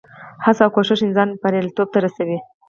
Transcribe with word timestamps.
هڅه 0.45 0.61
او 0.65 0.69
کوښښ 0.75 0.99
انسان 1.07 1.29
بریالیتوب 1.41 1.87
ته 1.93 1.99
رسوي. 2.05 2.37